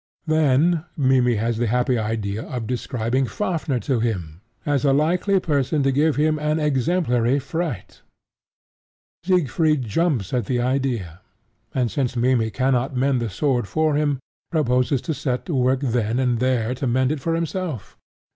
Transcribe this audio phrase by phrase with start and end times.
[0.25, 5.83] Then Mimmy has the happy idea of describing Fafnir to him as a likely person
[5.83, 8.01] to give him an exemplary fright.
[9.23, 11.21] Siegfried jumps at the idea,
[11.75, 14.17] and, since Mimmy cannot mend the sword for him,
[14.49, 17.95] proposes to set to work then and there to mend it for himself.